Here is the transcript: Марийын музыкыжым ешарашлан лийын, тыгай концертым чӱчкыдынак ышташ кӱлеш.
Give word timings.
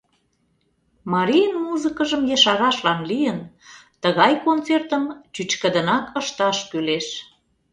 Марийын 1.13 1.53
музыкыжым 1.65 2.21
ешарашлан 2.35 2.99
лийын, 3.09 3.39
тыгай 4.01 4.33
концертым 4.45 5.03
чӱчкыдынак 5.33 6.05
ышташ 6.19 6.57
кӱлеш. 6.69 7.07